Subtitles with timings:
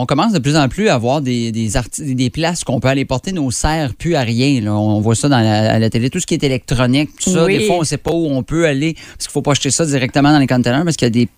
[0.00, 2.88] On commence de plus en plus à avoir des, des, arti- des places qu'on peut
[2.88, 4.60] aller porter nos serres plus à rien.
[4.60, 4.74] là.
[4.74, 7.44] On voit ça dans la, à la télé, tout ce qui est électronique, tout ça.
[7.44, 7.58] Oui.
[7.58, 9.70] Des fois, on ne sait pas où on peut aller parce qu'il faut pas acheter
[9.70, 11.28] ça directement dans les containers parce qu'il y a des,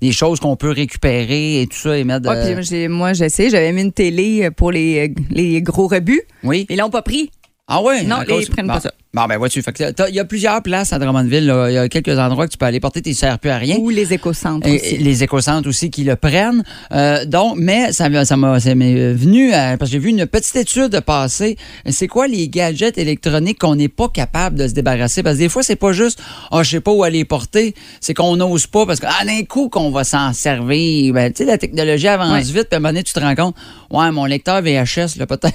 [0.00, 2.28] des choses qu'on peut récupérer et tout ça et mettre.
[2.28, 6.22] Ouais, puis moi, je sais, j'avais mis une télé pour les, les gros rebuts.
[6.42, 6.66] oui.
[6.70, 7.30] Ils l'ont pas pris.
[7.66, 8.04] Ah oui?
[8.06, 8.74] Non, ils prennent bon.
[8.74, 8.92] pas ça.
[9.14, 9.62] Bon, ben vois-tu.
[9.62, 11.46] Fait que t'as- Il y a plusieurs places à Drummondville.
[11.46, 11.70] là.
[11.70, 13.76] Il y a quelques endroits que tu peux aller porter tes plus à rien.
[13.78, 14.94] Ou les éco-centres aussi.
[14.94, 16.62] et les éco-centres aussi qui le prennent.
[16.92, 20.56] Euh, donc, mais ça m'a, ça m'est venu euh, parce que j'ai vu une petite
[20.56, 21.56] étude passer.
[21.88, 25.22] C'est quoi les gadgets électroniques qu'on n'est pas capable de se débarrasser?
[25.22, 26.20] Parce que des fois, c'est pas juste,
[26.50, 27.74] ah, je sais pas où aller porter.
[28.00, 31.14] C'est qu'on n'ose pas parce que, ah, d'un coup qu'on va s'en servir.
[31.14, 32.40] Ben, tu sais, la technologie avance Ouais.
[32.42, 33.54] vite, puis à un moment donné, tu te rends compte,
[33.90, 35.54] ouais, mon lecteur VHS, là, peut-être.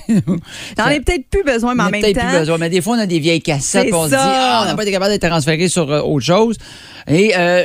[0.76, 2.28] T'en as peut-être plus besoin, mais en même peut-être temps.
[2.30, 2.58] plus besoin.
[2.58, 4.84] Mais des fois, on a des vieilles puis on se dit, ah, on n'a pas
[4.84, 6.58] été capable d'être transféré sur euh, autre chose.
[7.08, 7.64] Et euh,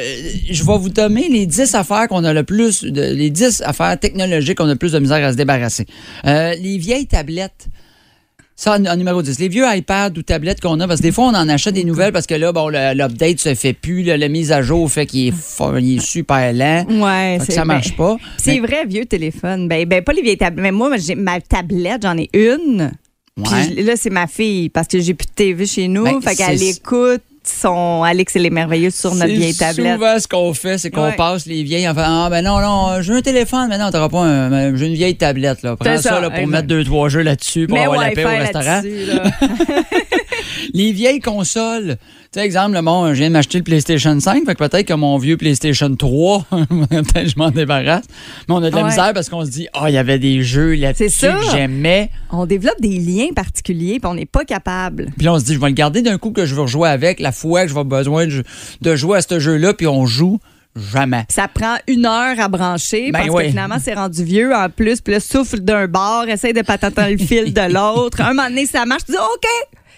[0.51, 3.99] je vais vous donner les 10 affaires qu'on a le plus, de, les 10 affaires
[3.99, 5.87] technologiques qu'on a le plus de misère à se débarrasser.
[6.27, 7.67] Euh, les vieilles tablettes.
[8.57, 9.41] Ça, en, en numéro 10.
[9.41, 11.83] Les vieux iPads ou tablettes qu'on a, parce que des fois, on en achète des
[11.83, 15.07] nouvelles parce que là, bon, l'update se fait plus, là, la mise à jour fait
[15.07, 16.87] qu'il est, fort- il est super lent.
[16.89, 18.17] Ouais, c'est ça marche ben, pas.
[18.39, 19.67] C'est vrai, vieux téléphone.
[19.67, 20.63] Ben, ben, pas les vieilles tablettes.
[20.63, 22.93] Mais moi, ma tablette, j'en ai une.
[23.37, 23.83] Ouais.
[23.83, 26.05] là, c'est ma fille, parce que j'ai plus de TV chez nous.
[26.05, 29.95] Ben, fait qu'elle écoute son Alex et les merveilleux sur notre vieille tablette.
[29.97, 31.17] souvent ce qu'on fait, c'est qu'on Ouais.
[31.17, 34.09] passe les vieilles en faisant Ah, ben non, non, j'ai un téléphone, mais non, t'auras
[34.09, 34.49] pas un.
[34.49, 35.77] mais J'ai une vieille tablette, là.
[35.77, 38.25] Prends ça, ça, là, pour mettre deux, trois jeux là-dessus pour Mais avoir la paix
[38.25, 38.81] au restaurant.
[40.75, 41.97] Les vieilles consoles.
[42.33, 44.95] Tu sais, exemple, bon, je viens de m'acheter le PlayStation 5, fait que peut-être que
[44.95, 48.05] mon vieux PlayStation 3, peut-être je m'en débarrasse.
[48.49, 48.89] Mais on a de la Ouais.
[48.89, 52.11] misère parce qu'on se dit, ah, il y avait des jeux là-dessus que j'aimais.
[52.33, 55.11] On développe des liens particuliers, puis on n'est pas capable.
[55.17, 56.89] Puis là, on se dit, je vais le garder d'un coup que je veux rejouer
[56.89, 58.43] avec, la fois que je vais avoir besoin de,
[58.81, 60.39] de jouer à ce jeu-là, puis on joue
[60.93, 61.25] jamais.
[61.29, 63.45] Ça prend une heure à brancher Ben parce oui.
[63.45, 65.01] que finalement, c'est rendu vieux en plus.
[65.01, 68.21] Puis là, souffle d'un bord, essaye de patenter le fil de l'autre.
[68.21, 69.05] Un moment donné, ça marche.
[69.07, 69.49] Tu dis OK.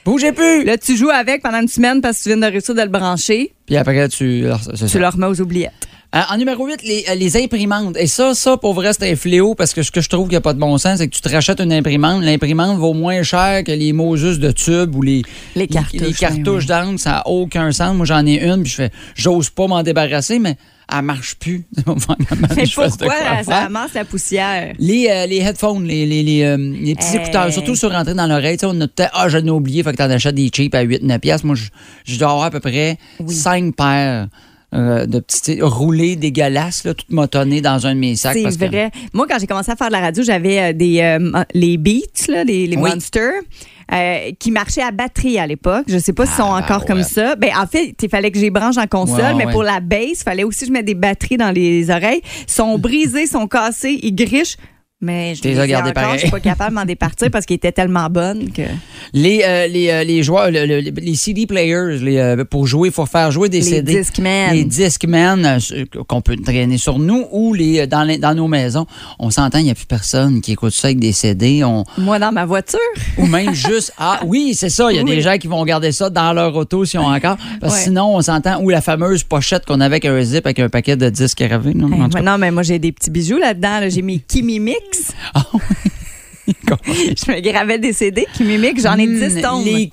[0.06, 0.64] Bougez plus!
[0.64, 2.88] Là, tu joues avec pendant une semaine parce que tu viens de réussir de le
[2.88, 3.52] brancher.
[3.66, 4.44] Puis après, tu.
[4.74, 4.98] c'est Tu ça.
[4.98, 5.72] le remets aux oubliettes.
[6.14, 7.96] Euh, en numéro 8, les, euh, les imprimantes.
[7.98, 10.34] Et ça, ça, pour vrai, c'est un fléau parce que ce que je trouve qu'il
[10.34, 12.22] n'y a pas de bon sens, c'est que tu te rachètes une imprimante.
[12.22, 15.22] L'imprimante vaut moins cher que les Moses de tube ou les,
[15.56, 17.00] Les cartouches, les cartouches ben d'encre.
[17.00, 17.94] Ça n'a aucun sens.
[17.96, 20.54] Moi, j'en ai une, puis je fais, j'ose pas m'en débarrasser, mais
[20.94, 21.66] elle marche plus.
[22.56, 24.72] Mais Je pourquoi quoi ça amasse la poussière?
[24.78, 27.22] Les, euh, les headphones, les, les, les, euh, les petits Hey.
[27.22, 28.56] écouteurs, surtout sur rentrer dans l'oreille.
[28.62, 31.18] On a peut-être, ah, j'en ai oublié, fait que t'en achètes des cheap à 8-9
[31.18, 31.46] piastres.
[31.46, 31.64] Moi, je,
[32.04, 34.28] je dois avoir à peu près 5 paires
[34.74, 38.36] euh, de sais, roulés dégueulasses, là, toutes motonnées dans un de mes sacs.
[38.36, 38.90] C'est que- vrai.
[39.12, 42.26] Moi, quand j'ai commencé à faire de la radio, j'avais euh, des euh, les Beats,
[42.28, 42.90] là, les, les Oui.
[42.90, 43.42] Monsters.
[43.92, 45.84] Euh, qui marchaient à batterie à l'époque.
[45.88, 46.86] Je sais pas s'ils sont Ah, encore ouais.
[46.86, 47.36] comme ça.
[47.36, 49.52] Ben, en fait, il fallait que j'ai branche en console, Ouais, mais ouais.
[49.52, 52.22] pour la bass, il fallait aussi que je mette des batteries dans les oreilles.
[52.48, 54.56] Ils sont brisés, sont cassés, ils grichent.
[55.02, 56.14] Mais je les ai encore, pareil.
[56.14, 58.62] je suis pas capable de m'en départir parce qu'ils étaient tellement bonnes que
[59.12, 62.88] Les, euh, les, euh, les joueurs, le- le- les CD players, les, euh, pour jouer,
[62.88, 63.94] il faut faire jouer des les CD.
[63.98, 64.52] Discman.
[64.54, 65.58] Les Discman
[66.08, 68.86] qu'on peut traîner sur nous ou les, dans, les- dans nos maisons.
[69.18, 71.62] On s'entend, il n'y a plus personne qui écoute ça avec des CD.
[71.62, 72.78] On, Moi, dans ma voiture.
[73.18, 75.92] ou même juste, ah oui, c'est ça, il y a des gens qui vont garder
[75.92, 77.36] ça dans leur auto si on encore.
[77.60, 77.84] Parce que Ouais.
[77.84, 80.96] sinon, on s'entend, ou la fameuse pochette qu'on avait avec un zip avec un paquet
[80.96, 81.74] de disques gravés.
[81.74, 83.80] Non, non, mais moi, j'ai des petits bijoux là-dedans.
[83.80, 83.88] là.
[83.90, 84.58] J'ai mis Kimi
[85.34, 85.60] Ah oui.
[86.86, 88.26] Je me gravais des CD
[88.58, 88.82] Mix.
[88.84, 89.64] J'en ai 10 Hmm, tomes.
[89.64, 89.90] Les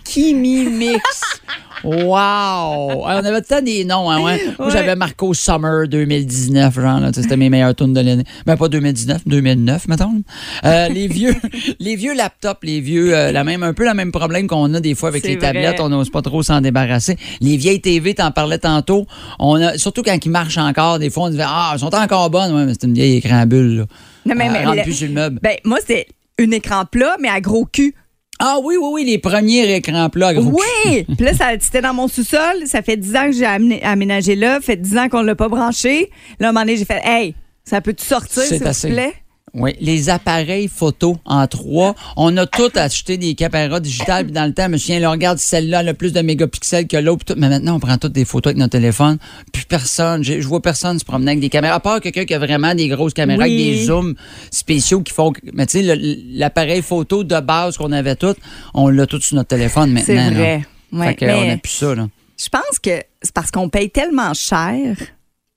[0.69, 1.01] Mix.
[1.83, 3.03] Wow!
[3.05, 4.39] Ah, On avait temps des noms, hein, ouais.
[4.57, 4.73] Moi, Ouais.
[4.73, 8.23] j'avais Marco Summer 2019, genre, là, c'était mes meilleures tunes de l'année.
[8.45, 10.21] Ben, pas 2019, 2009, mettons.
[10.65, 11.35] Euh, les vieux,
[11.79, 14.79] les vieux laptops, les vieux, euh, la même, un peu le même problème qu'on a
[14.79, 17.17] des fois avec C'est les tablettes, on n'ose pas trop s'en débarrasser.
[17.41, 19.05] Les vieilles TV, t'en parlais tantôt,
[19.39, 22.29] on a, surtout quand ils marchent encore, des fois, on dit, ah, elles sont encore
[22.29, 23.85] bonnes, ouais, mais c'est une vieille écran à bulle, là.
[24.25, 25.39] Non, mais- Elle mais le- plus sur le meuble.
[25.41, 26.07] Ben, moi, c'était
[26.39, 27.93] un écran plat, mais à gros cul.
[28.45, 30.33] Ah oui, oui, oui, les premiers écrans plats.
[30.33, 31.05] Oui!
[31.05, 31.31] Puis là,
[31.61, 32.63] c'était dans mon sous-sol.
[32.65, 34.55] Ça fait 10 ans que j'ai aménagé là.
[34.55, 36.09] Ça fait 10 ans qu'on ne l'a pas branché.
[36.41, 39.13] Là, à un moment donné, j'ai fait Hey, ça peut-tu sortir, s'il vous plaît?
[39.55, 41.93] Oui, les appareils photo en trois.
[42.17, 44.23] On a tous acheté des caméras digitales.
[44.25, 47.35] Puis dans le temps, souviens, là, regarde celle-là, elle a plus de mégapixels que l'autre.
[47.37, 49.19] Mais maintenant, on prend toutes des photos avec notre téléphone.
[49.51, 51.75] Puis personne, je vois personne se promener avec des caméras.
[51.75, 53.53] À part quelqu'un qui a vraiment des grosses caméras Oui.
[53.61, 54.15] avec des zooms
[54.49, 55.31] spéciaux qui font.
[55.31, 55.95] que- Mais tu sais,
[56.31, 58.33] l'appareil photo de base qu'on avait tout,
[58.73, 60.05] on l'a tout sur notre téléphone maintenant.
[60.29, 60.65] C'est vrai.
[60.91, 62.07] Ouais, fait qu'on mais n'a plus ça, là.
[62.39, 64.95] je pense que c'est parce qu'on paye tellement cher.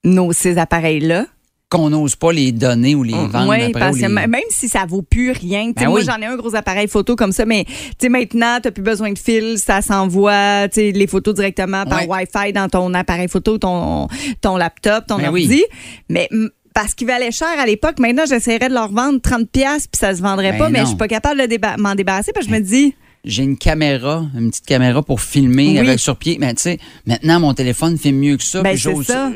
[0.04, 1.26] nos, ces appareils-là.
[1.68, 3.72] Qu'on n'ose pas les donner ou les vendre Oui, après.
[3.72, 5.72] parce ou que les- même si ça vaut plus rien.
[5.74, 6.04] Ben moi, oui.
[6.06, 7.64] j'en ai un gros appareil photo comme ça, mais
[8.08, 12.08] maintenant, tu n'as plus besoin de fil, ça s'envoie les photos directement par.
[12.08, 14.06] Wi-Fi dans ton appareil photo, ton,
[14.40, 15.64] ton laptop, ton Ben ordi.
[16.08, 19.88] Mais mm, parce qu'il valait cher à l'époque, maintenant, j'essaierais de leur vendre 30$ puis
[19.98, 22.46] ça se vendrait Ben pas, mais je suis pas capable de déba- m'en débarrasser parce
[22.46, 22.94] que je me dis,
[23.26, 25.78] J'ai une caméra, une petite caméra pour filmer Oui.
[25.78, 26.36] avec sur pied.
[26.40, 28.62] Mais tu sais, maintenant, mon téléphone filme mieux que ça.
[28.62, 28.76] Ben.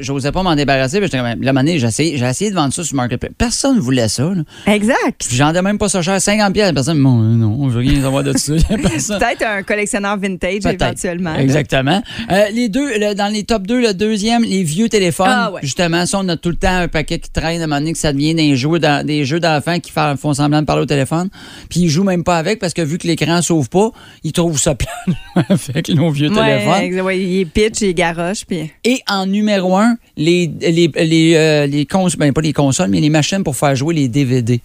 [0.00, 1.00] J'osais pas m'en débarrasser.
[1.00, 1.10] Puis
[1.40, 3.32] la manée, j'ai essayé, de vendre ça sur Marketplace.
[3.36, 4.32] Personne voulait ça.
[4.34, 4.72] là.
[4.72, 5.26] exact.
[5.32, 6.72] J'en ai même pas ça cher, 50 pièces.
[6.72, 8.52] Personne, bon, non, je veux rien savoir de ça.
[8.68, 11.34] Peut-être un collectionneur vintage éventuellement.
[11.34, 12.02] Exactement.
[12.30, 15.26] Euh, les deux, le- dans les top 2, le deuxième, les vieux téléphones.
[15.28, 15.60] Ah ouais.
[15.62, 17.92] Justement, ça, on a tout le temps un paquet qui traîne à un moment donné
[17.92, 20.86] que ça devient des jeux, dans- des jeux d'enfants qui font semblant de parler au
[20.86, 21.28] téléphone.
[21.68, 23.79] Puis ils jouent même pas avec parce que vu que l'écran s'ouvre pas,
[24.24, 24.88] ils trouvent ça plat
[25.48, 26.82] avec nos vieux Ouais, téléphones.
[26.82, 30.90] exa- ouais, il est pitch, il est garoche, puis Et en numéro un, les, les,
[30.94, 34.08] les, euh, les cons- ben, pas les consoles, mais les machines pour faire jouer les
[34.08, 34.60] DVD.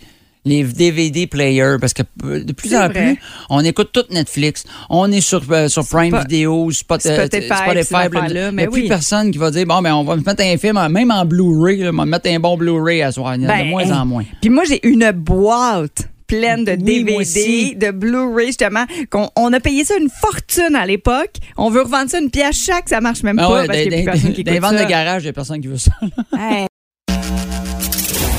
[0.47, 2.89] Les DVD players, parce que de plus en vrai.
[3.15, 3.19] plus,
[3.49, 4.63] on écoute tout Netflix.
[4.91, 7.95] On est sur, euh, sur Prime pas- Video, Spot, euh, Spotify, Spotify.
[7.95, 8.87] affaires-là, Il n'y mais a plus oui.
[8.87, 11.93] personne qui va dire, bon, ben, on va mettre un film, même en Blu-ray, on
[11.93, 13.35] va mettre un bon Blu-ray à soir.
[13.35, 14.23] Il y en a de Ben, moins en moins.
[14.39, 18.85] Puis moi, j'ai une boîte pleine de Oui, DVD, de Blu-ray, justement.
[19.09, 21.33] qu'on- on a payé ça une fortune à l'époque.
[21.57, 23.89] On veut revendre ça une pièce chaque, ça marche même Ah pas ouais, parce qu'il
[23.89, 24.85] n'y a plus personne qui dans les écoute ventes ça.
[24.85, 25.91] de garage, il n'y a personne qui veut ça.
[26.37, 26.65] Hey,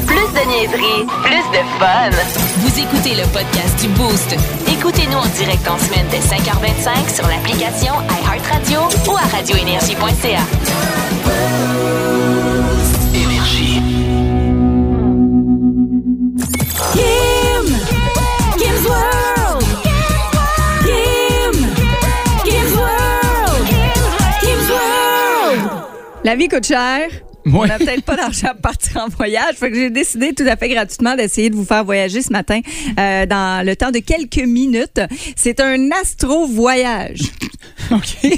[0.07, 2.11] Plus de niaiserie, plus de fun.
[2.59, 4.37] Vous écoutez le podcast du Boost.
[4.73, 8.81] Écoutez-nous en direct en semaine dès 5h25 sur l'application iHeartRadio
[9.11, 10.43] ou à radioénergie.ca.
[13.15, 13.81] Énergie.
[16.93, 17.26] Kim!
[26.27, 27.09] La vie coûte cher.
[27.45, 29.55] On n'a peut-être pas d'argent pour partir en voyage.
[29.55, 32.63] Fait que j'ai décidé tout à fait gratuitement d'essayer de vous faire voyager ce matin
[32.99, 35.01] euh, dans le temps de quelques minutes.
[35.37, 37.21] C'est un astro-voyage.
[37.93, 38.25] OK.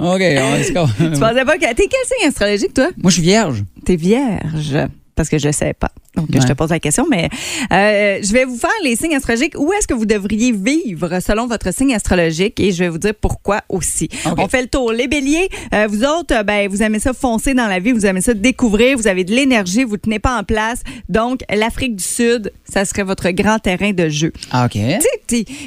[0.00, 1.74] OK, on se Tu pensais pas que.
[1.74, 2.88] T'es quel signe astrologique, toi?
[2.96, 3.62] Moi, je suis vierge.
[3.84, 4.76] T'es vierge.
[5.14, 5.90] Parce que je ne sais pas.
[6.16, 6.40] Donc, Ouais.
[6.40, 7.28] je te pose la question, mais
[7.72, 9.54] euh, je vais vous faire les signes astrologiques.
[9.58, 12.58] Où est-ce que vous devriez vivre selon votre signe astrologique?
[12.60, 14.08] Et je vais vous dire pourquoi aussi.
[14.26, 14.34] OK.
[14.38, 14.90] On fait le tour.
[14.92, 18.06] Les béliers, euh, vous autres, euh, ben, vous aimez ça foncer dans la vie, vous
[18.06, 20.82] aimez ça découvrir, vous avez de l'énergie, vous tenez pas en place.
[21.08, 24.32] Donc, l'Afrique du Sud, ça serait votre grand terrain de jeu.
[24.50, 24.78] Ah, OK.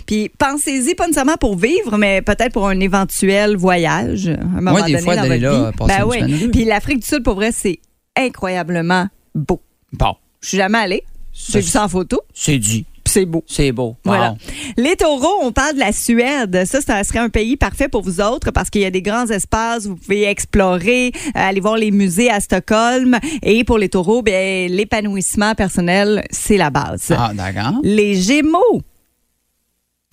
[0.06, 4.28] Puis pensez-y, pas nécessairement pour vivre, mais peut-être pour un éventuel voyage.
[4.28, 5.78] À un moment Ouais, des donné fois, dans votre là, vie.
[5.88, 6.18] Ben une oui.
[6.20, 6.52] semaine ou deux.
[6.52, 7.80] Puis l'Afrique du Sud, pour vrai, c'est
[8.18, 9.62] incroyablement beau.
[9.94, 11.04] Bon, Je suis jamais allée.
[11.34, 12.22] J'ai vu ça en photo.
[12.34, 12.86] c'est dit.
[13.04, 13.44] puis C'est beau.
[13.46, 13.96] C'est beau.
[14.06, 14.32] Voilà.
[14.32, 14.38] Wow.
[14.78, 16.64] Les taureaux, on parle de la Suède.
[16.66, 19.28] Ça, ça serait un pays parfait pour vous autres parce qu'il y a des grands
[19.28, 23.20] espaces, vous pouvez explorer, euh, aller voir les musées à Stockholm.
[23.44, 27.14] Et pour les taureaux, ben, l'épanouissement personnel, c'est la base.
[27.18, 27.80] Ah, d'accord.
[27.84, 28.82] Les gémeaux,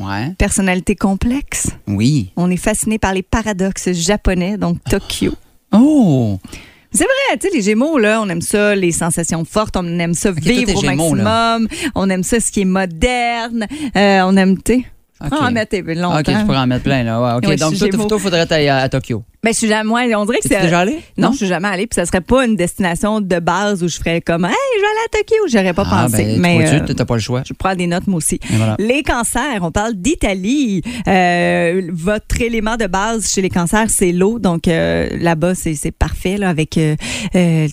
[0.00, 0.32] Ouais.
[0.36, 1.68] personnalité complexe.
[1.86, 2.32] Oui.
[2.36, 5.32] On est fasciné par les paradoxes japonais, donc Tokyo.
[5.72, 6.40] Oh!
[6.92, 10.14] C'est vrai, tu sais, les Gémeaux, là, on aime ça, les sensations fortes, on aime
[10.14, 13.66] ça vivre au Gémeaux, maximum, on aime ça, ce qui est moderne,
[13.96, 14.84] euh, on aime, tu sais,
[15.20, 15.32] je OK.
[15.32, 16.18] prends en mettre longtemps.
[16.18, 17.20] OK, tu pourrais en mettre plein, là.
[17.22, 19.24] Ouais, OK, Ouais, je donc, toi, toi, faudrait aller à, à Tokyo.
[19.44, 20.60] Ben, je suis jamais, moi, on dirait que c'est.
[20.62, 21.00] déjà allé?
[21.18, 23.96] Non, je suis jamais allée, puis ça serait pas une destination de base où je
[23.98, 26.24] ferais comme, hey, je vais aller à Tokyo, j'aurais pas Ah, pensé.
[26.24, 27.42] ben, mais tu euh, t'as pas le choix.
[27.44, 28.38] je prends des notes, moi aussi.
[28.50, 28.76] Voilà.
[28.78, 30.82] Les cancers, on parle d'Italie.
[31.08, 34.38] Euh, votre élément de base chez les cancers, c'est l'eau.
[34.38, 36.94] Donc euh, là-bas, c'est parfait là, avec euh,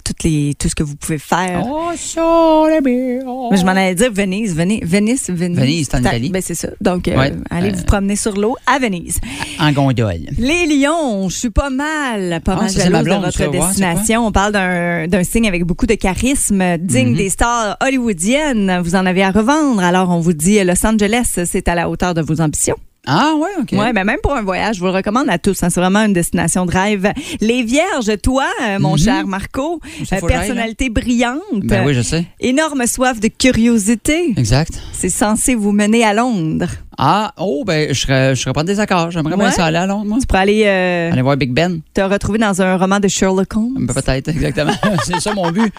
[0.03, 1.65] toutes les, tout ce que vous pouvez faire.
[1.67, 1.91] Oh.
[1.91, 5.59] Mais je m'en allais dire Venise, Venise, Venise, Venise.
[5.59, 6.29] Venise, c'est en Italie.
[6.31, 6.69] Ben c'est ça.
[6.81, 7.31] Donc, Ouais.
[7.51, 9.19] allez vous promener sur l'eau à Venise.
[9.59, 10.21] En gondole.
[10.39, 13.49] Les lions, je suis pas mal, pas Ah, mal jalouse de blonde, votre ça.
[13.49, 14.25] Ouais, c'est destination.
[14.25, 17.15] On parle d'un signe avec beaucoup de charisme, digne Mhm.
[17.17, 18.79] des stars hollywoodiennes.
[18.81, 19.81] Vous en avez à revendre.
[19.83, 22.77] Alors, on vous dit Los Angeles, c'est à la hauteur de vos ambitions.
[23.07, 23.71] Ah, ouais, OK.
[23.79, 25.63] Ouais, ben même pour un voyage, je vous le recommande à tous.
[25.63, 25.69] hein.
[25.69, 27.11] C'est vraiment une destination de rêve.
[27.39, 28.97] Les Vierges, toi, euh, mon Mhm.
[28.99, 32.25] cher Marco, euh, j'aille, personnalité brillante, Ben oui, je sais.
[32.41, 34.33] énorme soif de curiosité.
[34.37, 34.71] Exact.
[34.93, 36.67] C'est censé vous mener à Londres.
[37.01, 39.09] Ah, oh, ben, je serais, je serais pas en désaccord.
[39.09, 40.17] J'aimerais bien ça aller à Londres, moi.
[40.19, 41.79] Tu pourrais aller euh, Aller voir Big Ben.
[41.93, 43.85] te retrouver dans un roman de Sherlock Holmes?
[43.85, 44.73] Ben, Peut-être, exactement.
[45.05, 45.73] c'est ça mon but.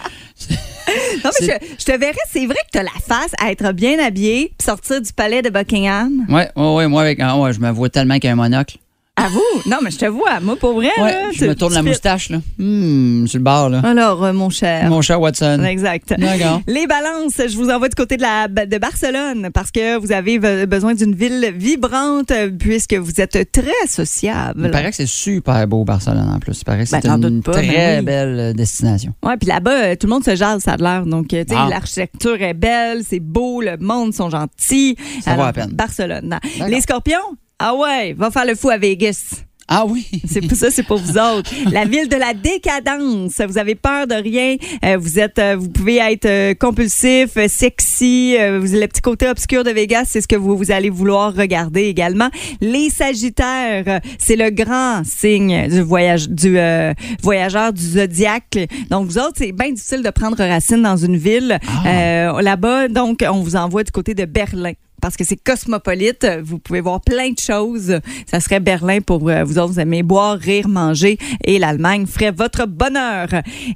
[1.23, 3.71] Non, mais je, je te verrais, c'est vrai que tu as la face à être
[3.71, 6.25] bien habillé puis sortir du palais de Buckingham.
[6.27, 8.35] Ouais, ouais, ouais, moi, avec, ah, ouais, je me vois tellement qu'il y a un
[8.35, 8.77] monocle.
[9.17, 9.41] À vous?
[9.69, 10.39] Non, mais je te vois.
[10.39, 10.89] Moi, pour vrai.
[10.97, 12.37] Ouais, là, je me tourne la moustache, là.
[12.59, 13.81] Hum, sur le bord, là.
[13.83, 14.89] Alors, euh, mon cher.
[14.89, 15.61] Mon cher Watson.
[15.65, 16.13] Exact.
[16.17, 16.61] D'accord.
[16.65, 20.39] Les balances, je vous envoie du côté de, la, de Barcelone parce que vous avez
[20.39, 24.71] be- besoin d'une ville vibrante puisque vous êtes très Il sociable.
[24.71, 26.59] paraît que c'est super beau, Barcelone, en plus.
[26.61, 28.05] Il paraît que c'est Ben, t'en une pas, très ben oui.
[28.05, 29.13] belle euh, destination.
[29.23, 31.05] Ouais, puis là-bas, euh, tout le monde se jase, ça a l'air.
[31.05, 31.67] Donc, tu sais, Ah.
[31.69, 34.95] l'architecture est belle, c'est beau, le monde sont gentils.
[35.21, 35.71] Ça vaut la peine.
[35.73, 36.39] Barcelone.
[36.69, 37.17] Les scorpions?
[37.63, 39.43] Ah ouais, va faire le fou à Vegas.
[39.67, 40.05] Ah oui!
[40.27, 41.49] C'est pour ça, c'est pour vous autres.
[41.71, 43.39] La ville de la décadence.
[43.47, 44.55] Vous avez peur de rien.
[44.83, 48.35] Euh, vous êtes, euh, vous pouvez être euh, compulsif, sexy.
[48.59, 51.83] Vous le petit côté obscur de Vegas, c'est ce que vous, vous allez vouloir regarder
[51.83, 52.29] également.
[52.61, 58.57] Les Sagittaires, c'est le grand signe du voyage, du euh, voyageur du zodiaque.
[58.89, 62.87] Donc vous autres, c'est bien difficile de prendre racine dans une ville Euh, là-bas.
[62.87, 66.27] Donc on vous envoie du côté de Berlin parce que c'est cosmopolite.
[66.43, 67.99] Vous pouvez voir plein de choses.
[68.25, 69.73] Ça serait Berlin pour euh, vous autres.
[69.73, 73.27] Vous aimez boire, rire, manger et l'Allemagne ferait votre bonheur.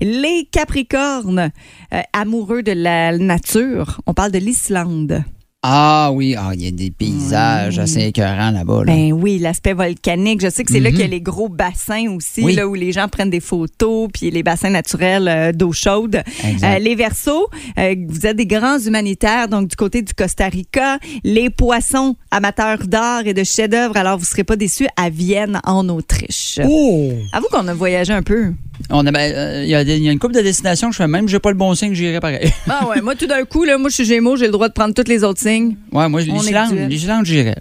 [0.01, 1.51] Les Capricornes,
[1.93, 5.23] euh, amoureux de la nature, on parle de l'Islande.
[5.67, 8.83] Ah oui, ah, il y a des paysages assez écœurants là-bas.
[8.85, 8.93] Là.
[8.93, 10.41] Ben oui, l'aspect volcanique.
[10.41, 12.45] Je sais que c'est là qu'il y a les gros bassins aussi, Mhm.
[12.45, 12.53] Oui.
[12.55, 16.21] là où les gens prennent des photos, puis les bassins naturels euh, d'eau chaude.
[16.47, 16.75] Exact.
[16.75, 17.47] Euh, les Verseaux,
[17.79, 20.99] euh, vous êtes des grands humanitaires, donc du côté du Costa Rica.
[21.23, 25.89] Les Poissons, amateurs d'art et de chefs-d'œuvre, alors vous serez pas déçus à Vienne, en
[25.89, 26.59] Autriche.
[26.63, 27.11] Oh!
[27.33, 28.53] Avoue qu'on a voyagé un peu.
[28.89, 30.87] On a, ben, euh, il y, a des- il y a une couple de destinations
[30.89, 32.51] que je fais même, j'ai pas le bon signe, j'irai pareil.
[32.69, 34.73] Ah ouais, moi tout d'un coup, là, moi je suis Gémeaux, j'ai le droit de
[34.73, 35.75] prendre tous les autres signes.
[35.91, 37.55] Ouais, moi, l'Islande, l'Islande, j'irais.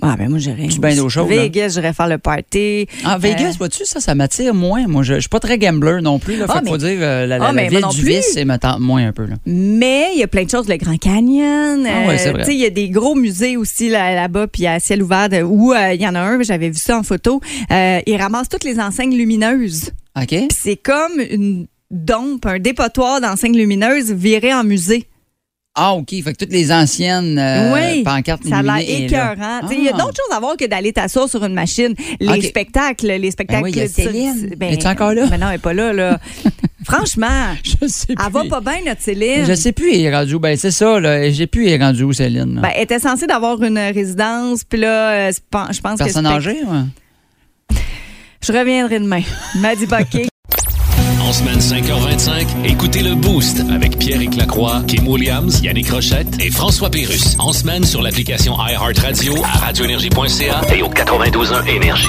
[0.00, 0.68] Ah ben moi j'irais.
[0.68, 1.42] Tu bain d'eau chaude, là?
[1.42, 2.86] Vegas, j'irais faire le party.
[3.04, 4.86] Ah, Vegas, Euh, vois-tu, ça, ça m'attire moins.
[4.86, 6.36] Moi, je, je suis pas très gambler non plus.
[6.36, 8.08] Là, Ah, fait faut dire, euh, la, la- Ah, la ville du plus.
[8.10, 9.26] vice, tente moins un peu.
[9.26, 9.34] Là.
[9.46, 11.84] Mais il y a plein de choses, le Grand Canyon.
[11.86, 12.42] Ah ouais, c'est vrai.
[12.44, 15.28] tu sais, Il y a des gros musées aussi là- là-bas, puis à ciel ouvert,
[15.28, 17.40] de- où euh, il y en a un, j'avais vu ça en photo.
[17.72, 19.90] Euh, ils ramassent toutes les enseignes lumineuses.
[20.20, 20.34] OK?
[20.56, 25.06] C'est comme une dompe, un dépotoir d'enseignes lumineuses viré en musée.
[25.78, 26.10] Ah, OK.
[26.10, 29.60] Fait que toutes les anciennes euh, oui, pancartes ça a l'air écœurant.
[29.70, 29.98] Il y a Ah.
[29.98, 31.94] d'autres choses à voir que d'aller t'asseoir sur une machine.
[32.20, 33.62] Les spectacles, les spectacles.
[33.62, 34.54] Ben oui, y a Céline.
[34.56, 35.26] ben, Es-tu encore là?
[35.26, 35.92] Ben non, elle n'est pas là.
[35.92, 36.18] là.
[36.84, 38.24] Franchement, Je sais plus.
[38.26, 39.44] elle va pas bien, notre Céline.
[39.46, 40.38] Je sais plus, elle est rendue où.
[40.40, 41.30] Ben, c'est ça, là.
[41.30, 42.54] J'ai plus, elle est rendue où, Céline.
[42.56, 42.60] là?
[42.62, 45.40] Ben, elle était censée d'avoir une résidence, puis là, euh, je
[45.80, 46.30] pense Personne que...
[46.30, 47.76] c'est- âgée, ouais.
[48.42, 49.22] Je reviendrai demain.
[49.56, 50.28] m'a dit OK.
[51.28, 56.88] En semaine 5h25, écoutez le Boost avec Pierre Lacroix, Kim Williams, Yannick Rochette et François
[56.88, 57.36] Pérus.
[57.38, 62.08] En semaine sur l'application iHeartRadio à radioénergie.ca et au 92.1 Énergie.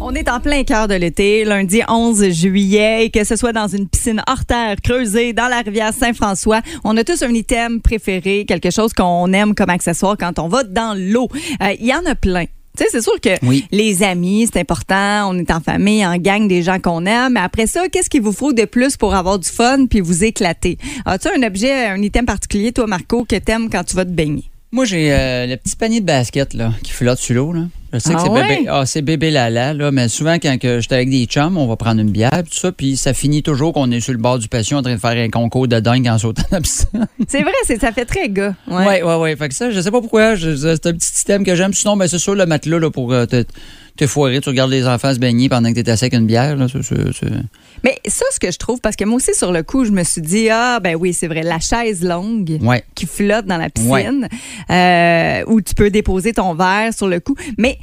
[0.00, 3.68] On est en plein cœur de l'été, lundi 11 juillet, et que ce soit dans
[3.68, 8.46] une piscine hors terre creusée dans la rivière Saint-François, on a tous un item préféré,
[8.48, 11.28] quelque chose qu'on aime comme accessoire quand on va dans l'eau.
[11.62, 12.46] Euh, Il y en a plein.
[12.78, 13.66] Tu sais, c'est sûr que Oui.
[13.72, 15.28] les amis, c'est important.
[15.30, 17.32] On est en famille, en gang, des gens qu'on aime.
[17.32, 20.22] Mais après ça, qu'est-ce qu'il vous faut de plus pour avoir du fun puis vous
[20.22, 20.78] éclater?
[21.04, 24.44] As-tu un objet, un item particulier, toi, Marco, que t'aimes quand tu vas te baigner?
[24.70, 27.52] Moi, j'ai euh, le petit panier de basket là, qui flotte sur l'eau.
[27.54, 27.62] là.
[27.90, 28.42] Je sais Ah que c'est ouais?
[28.46, 31.66] bébé, ah, c'est bébé lala, là, mais souvent, quand que j'étais avec des chums, on
[31.66, 34.38] va prendre une bière, tout ça, puis ça finit toujours qu'on est sur le bord
[34.38, 37.06] du patio en train de faire un concours de dingue en sautant dans la piscine.
[37.28, 38.54] C'est vrai, c'est, ça fait très gars.
[38.70, 38.86] Ouais.
[38.86, 39.36] Ouais, ouais, ouais.
[39.36, 40.34] Fait que ça, je sais pas pourquoi.
[40.34, 41.72] je- c'est un petit système que j'aime.
[41.72, 43.44] Sinon, ben, c'est sûr, le matelas, là, pour euh, te,
[43.98, 44.40] te foirer.
[44.40, 46.68] Tu regardes les enfants se baigner pendant que t'es assis avec une bière, là.
[46.68, 47.30] ça, c'est- c'est-
[47.84, 50.02] Mais ça, ce que je trouve, parce que moi aussi, sur le coup, je me
[50.04, 52.82] suis dit, ah, ben oui, c'est vrai, la chaise longue Ouais.
[52.94, 54.28] qui flotte dans la piscine,
[54.70, 57.34] euh, où tu peux déposer ton verre sur le cou.
[57.58, 57.78] Mais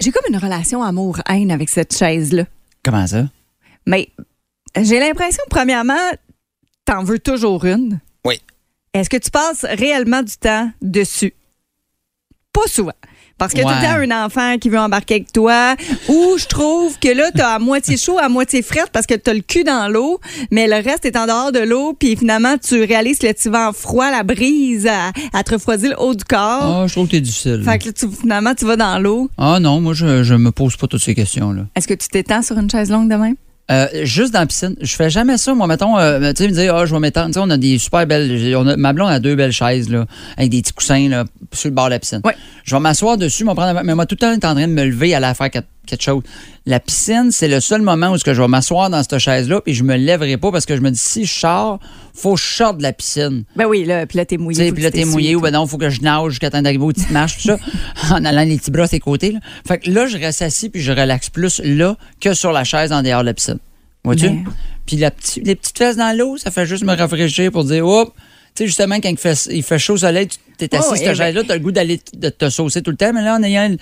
[0.00, 2.44] j'ai comme une relation amour-haine avec cette chaise-là.
[2.82, 3.24] Comment ça?
[3.86, 4.08] Mais
[4.76, 5.94] j'ai l'impression, premièrement,
[6.84, 8.00] t'en veux toujours une.
[8.24, 8.40] Oui.
[8.92, 11.34] Est-ce que tu passes réellement du temps dessus?
[12.52, 12.92] Pas souvent.
[13.36, 13.64] Parce que Ouais.
[13.64, 15.74] tout le temps, un enfant qui veut embarquer avec toi,
[16.08, 19.34] ou je trouve que là, t'as à moitié chaud, à moitié frette parce que t'as
[19.34, 20.20] le cul dans l'eau,
[20.52, 23.68] mais le reste est en dehors de l'eau, puis finalement, tu réalises que tu vas
[23.70, 26.82] en froid, la brise, à, à te refroidir le haut du corps.
[26.82, 27.62] Ah, je trouve que t'es difficile.
[27.64, 29.28] Fait que là, tu- finalement, tu vas dans l'eau.
[29.36, 31.62] Ah non, moi, je, je me pose pas toutes ces questions-là.
[31.74, 33.34] Est-ce que tu t'étends sur une chaise longue de même?
[33.70, 34.76] Euh, juste dans la piscine.
[34.80, 35.54] Je fais jamais ça.
[35.54, 37.28] Moi, mettons, euh, tu sais, me dire, ah, je vais m'étendre.
[37.28, 38.54] Tu sais, on a des super belles.
[38.56, 40.04] On a, ma blonde a deux belles chaises, là,
[40.36, 42.20] avec des petits coussins, là, sur le bord de la piscine.
[42.24, 42.36] Ouais.
[42.64, 44.84] Je vais m'asseoir dessus, prendre, mais moi, tout le temps, est en train de me
[44.84, 46.22] lever, aller faire quelque, quelque chose.
[46.66, 49.84] La piscine, c'est le seul moment où je vais m'asseoir dans cette chaise-là, puis je
[49.84, 51.78] me lèverai pas parce que je me dis, si je sors,
[52.14, 53.44] faut que je sorte de la piscine.
[53.56, 54.72] Ben oui, là, puis là, t'es mouillé.
[54.72, 56.92] puis là, t'es mouillé, ou ben non, faut que je nage jusqu'à temps d'arriver aux
[56.92, 57.58] petites marches, tout ça,
[58.14, 59.32] en allant les petits bras à ses côtés.
[59.32, 59.40] Là.
[59.66, 62.92] Fait que là, je reste assis, puis je relaxe plus là que sur la chaise
[62.92, 63.58] en dehors de la piscine.
[64.04, 64.44] Vois-tu?
[64.86, 65.10] Puis la
[65.42, 68.14] les petites fesses dans l'eau, ça fait juste me rafraîchir pour dire, hop,
[68.54, 70.94] tu sais, justement, quand il fait, il fait chaud au soleil, tu, T'es assis Oh,
[70.96, 73.22] sur ta chaise-là, t'as le goût d'aller t- de te saucer tout le temps, mais
[73.22, 73.76] là, en ayant le,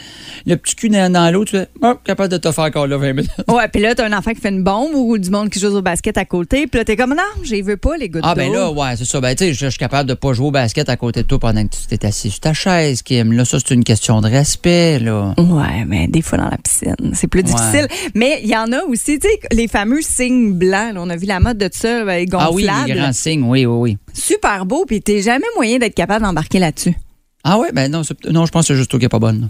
[0.46, 2.96] le petit cul dans, dans l'eau, tu fais, oh, capable de te faire encore là
[2.96, 3.30] 20 minutes.
[3.48, 5.66] Ouais, puis là, t'as un enfant qui fait une bombe ou du monde qui joue
[5.76, 6.66] au basket à côté.
[6.66, 8.96] Puis là, t'es comme, non, je les veux pas, les gouttes Ah, ben là, ouais,
[8.96, 9.20] c'est ça.
[9.20, 11.38] Ben, tu sais, je suis capable de pas jouer au basket à côté de toi
[11.38, 13.32] pendant que tu t'es assis sur ta chaise, Kim.
[13.32, 15.34] Là, ça, c'est une question de respect, là.
[15.38, 17.86] Ouais, mais des fois dans la piscine, c'est plus difficile.
[18.14, 20.94] Mais il y en a aussi, tu sais, les fameux signes blancs.
[20.94, 22.88] là, on a vu la mode de ça, ben, Ah oui, gonflables.
[22.88, 23.98] les grands signes, oui, oui, oui.
[24.14, 26.96] Super beau, puis t'es jamais moyen d'être capable d'embarquer là-dessus.
[27.44, 29.48] Ah ouais, ben non, non, je pense que c'est juste toi qui est pas bonne.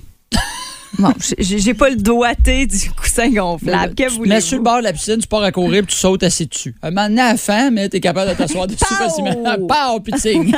[0.98, 3.94] Bon, j'ai pas le doigté du coussin gonflable.
[3.94, 5.98] Que te mets sur le bord de la piscine, tu pars à courir, puis tu
[5.98, 6.74] sautes assis dessus.
[6.82, 9.34] Un moment donné, à la fin, mais t'es capable de t'asseoir dessus facilement.
[9.68, 10.12] Pow, puis.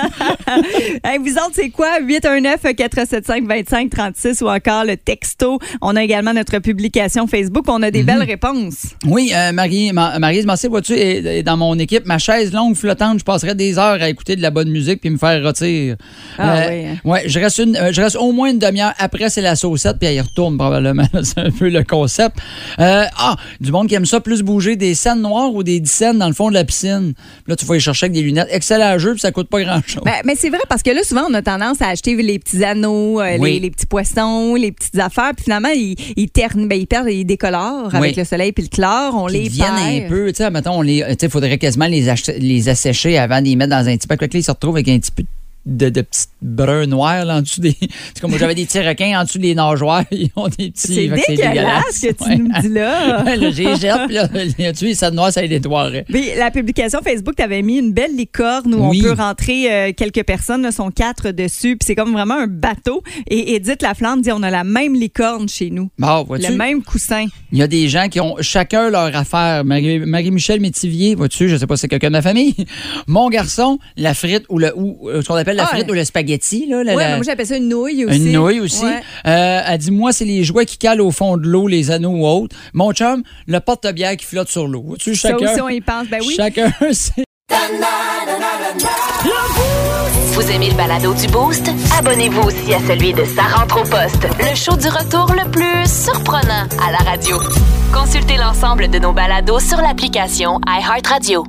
[1.04, 2.00] Hey, vous autres, c'est quoi?
[2.00, 5.58] 819-475-2536 ou encore le texto.
[5.80, 7.64] On a également notre publication Facebook.
[7.68, 7.90] On a Mhm.
[7.92, 8.86] des belles réponses.
[9.06, 12.06] Oui, euh, Marie, Ma- Marie Massé, vois-tu, est, est dans mon équipe.
[12.06, 15.10] Ma chaise longue, flottante, je passerais des heures à écouter de la bonne musique puis
[15.10, 15.94] me faire retirer.
[16.38, 16.96] Ah oui, hein.
[17.04, 18.94] Ouais, je reste, une, euh, je reste au moins une demi-heure.
[18.98, 21.04] Après, c'est la saucette, puis retourne probablement.
[21.22, 22.36] c'est un peu le concept.
[22.80, 25.90] Euh, ah, du monde qui aime ça, plus bouger des scènes noires ou des 10
[25.90, 27.14] scènes dans le fond de la piscine.
[27.46, 28.48] Là, tu vas y chercher avec des lunettes.
[28.50, 30.02] Excellent jeu, puis ça coûte pas grand-chose.
[30.04, 32.64] Ben, mais c'est vrai parce que là, souvent, on a tendance à acheter les petits
[32.64, 33.52] anneaux, euh, Oui.
[33.54, 35.32] les, les petits poissons, les petites affaires.
[35.36, 38.68] Puis finalement, ils, ils, ternent- ben, ils perdent, ils décolorent avec le soleil puis le
[38.68, 39.14] chlore.
[39.14, 42.06] On les viennent un peu, tu sais, mettons, on les, tu sais, faudrait quasiment les,
[42.38, 44.20] les assécher avant de les mettre dans un petit pack.
[44.22, 45.28] Là, ils se retrouvent avec un petit peu de,
[45.66, 47.76] de petits bruns noirs là, en dessous des.
[48.14, 50.04] C'est comme j'avais des petits requins en dessous des nageoires.
[50.10, 50.94] Ils ont des petits.
[50.94, 52.36] C'est dégueulasse ce que tu Ouais.
[52.36, 53.22] nous dis là.
[53.24, 56.04] Ouais, là, j'ai jette, puis là, scènes noires, ça les nettoierait.
[56.08, 59.00] Puis la publication Facebook, tu avais mis une belle licorne où Oui.
[59.00, 62.46] on peut rentrer euh, quelques personnes, là, sont quatre dessus, puis c'est comme vraiment un
[62.46, 63.02] bateau.
[63.28, 67.26] Et Edith Laflamme dit on a la même licorne chez nous, le même coussin.
[67.52, 69.64] Il y a des gens qui ont chacun leur affaire.
[69.64, 72.54] Marie- Marie-Michel Métivier, vois-tu, je sais pas si c'est quelqu'un de ma famille.
[73.06, 75.94] Mon garçon, la frite ou le ou euh, ce qu'on appelle la Ah, frite ou
[75.94, 76.66] le spaghetti.
[76.68, 78.16] Là, la- Ouais, la- mais moi j'appelle ça une nouille aussi.
[78.16, 78.84] Une nouille aussi.
[78.84, 79.00] Ouais.
[79.26, 82.10] Euh, elle dit Moi, c'est les jouets qui calent au fond de l'eau, les anneaux
[82.10, 82.54] ou autres.
[82.72, 84.94] Mon chum, le porte-bière qui flotte sur l'eau.
[84.98, 85.36] Ça chacun.
[85.52, 86.06] aussi, on y pense.
[86.08, 86.34] Ben oui.
[86.36, 87.24] Chacun, c'est.
[90.32, 91.70] Vous aimez le balado du Boost?
[91.98, 95.86] Abonnez-vous aussi à celui de Sa rentre au poste, le show du retour le plus
[95.88, 97.38] surprenant à la radio.
[97.92, 101.44] Consultez l'ensemble de nos balados sur l'application iHeartRadio.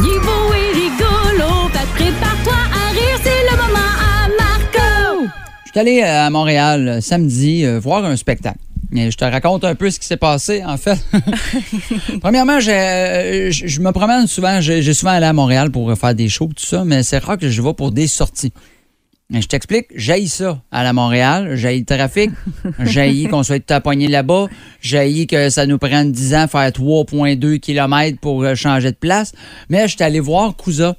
[0.00, 2.33] Il est beau et rigolo, fait
[5.74, 8.58] suis allé euh, à Montréal euh, samedi euh, voir un spectacle.
[8.94, 11.04] Et je te raconte un peu ce qui s'est passé, en fait.
[12.20, 14.60] Premièrement, je je me promène souvent.
[14.60, 17.48] J'ai souvent allé à Montréal pour faire des shows, tout ça, mais c'est rare que
[17.48, 18.52] je vais pour des sorties.
[19.34, 22.30] Et je t'explique, j'haïs ça à la Montréal, j'haïs le trafic,
[22.78, 24.46] j'haïs qu'on soit tout poigné là-bas,
[24.80, 29.32] j'haïs que ça nous prenne 10 ans faire 3,2 km pour changer de place.
[29.70, 30.94] Mais je suis allé voir Cousa,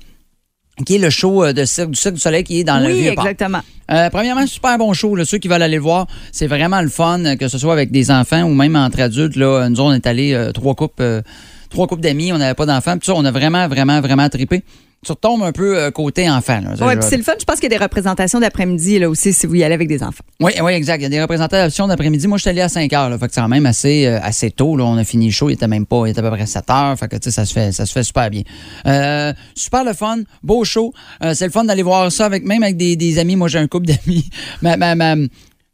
[0.85, 2.87] qui est le show euh, de Cirque du Cirque du Soleil qui est dans le
[2.87, 3.25] Oui, vieux port.
[3.25, 3.61] exactement.
[3.91, 5.15] Euh, premièrement, super bon show.
[5.15, 5.25] Là.
[5.25, 7.91] Ceux qui veulent aller le voir, c'est vraiment le fun, euh, que ce soit avec
[7.91, 9.35] des enfants ou même entre adultes.
[9.35, 9.69] Là.
[9.69, 11.21] Nous, on est allés euh, trois couples, euh,
[11.69, 12.97] trois couples d'amis, on n'avait pas d'enfants.
[12.97, 14.63] Puis ça, on a vraiment, vraiment, vraiment trippé.
[15.05, 16.59] Tu retombes un peu euh, côté enfant.
[16.75, 17.33] Je- puis c'est le fun.
[17.39, 19.87] Je pense qu'il y a des représentations d'après-midi là aussi si vous y allez avec
[19.87, 20.23] des enfants.
[20.41, 20.97] Oui, oui, exact.
[20.97, 22.27] Il y a des représentations d'après-midi.
[22.27, 23.09] Moi, je suis allé à 5 heures.
[23.09, 24.75] Là, fait que c'est quand même assez, euh, assez tôt.
[24.75, 24.83] Là.
[24.85, 25.49] On a fini le show.
[25.49, 26.97] Il était même pas, il était à peu près 7 heures.
[26.97, 28.41] Fait que, tu sais, ça se fait, ça se fait super bien.
[28.87, 30.17] Euh, super le fun.
[30.43, 30.91] Beau show.
[31.33, 33.35] C'est le fun d'aller voir ça avec, même avec des, des amis.
[33.35, 34.29] Moi, j'ai un couple d'amis.
[34.61, 35.15] Ma, ma, ma-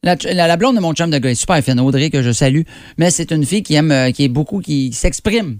[0.04, 2.32] la, la- la blonde de mon chum de gars est super fine, Audrey, que je
[2.32, 2.62] salue.
[2.98, 5.60] Mais c'est une fille qui aime, qui est beaucoup, qui s'exprime